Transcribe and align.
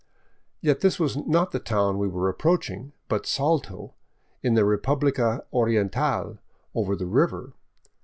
Yet 0.61 0.79
this 0.81 0.99
was 0.99 1.15
not 1.15 1.51
the 1.51 1.59
town' 1.59 1.99
we 1.99 2.07
were 2.07 2.27
approaching, 2.27 2.91
but 3.07 3.27
Salto, 3.27 3.93
in 4.41 4.55
the" 4.55 4.65
Republica 4.65 5.45
Oriental" 5.53 6.39
over 6.73 6.95
the 6.95 7.05
river. 7.05 7.53